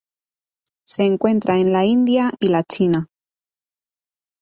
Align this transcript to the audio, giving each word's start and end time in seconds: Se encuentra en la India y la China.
Se 0.83 1.05
encuentra 1.05 1.57
en 1.59 1.73
la 1.73 1.85
India 1.85 2.31
y 2.39 2.47
la 2.49 2.63
China. 2.63 3.05